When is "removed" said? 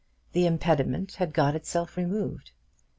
1.95-2.49